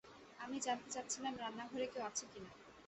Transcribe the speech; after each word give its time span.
আমি 0.39 0.57
জানতে 0.65 0.89
চাচ্ছিলাম 0.91 1.33
রান্নাঘরে 1.37 1.85
কেউ 1.93 2.03
আছে 2.09 2.25
কিনা? 2.31 2.51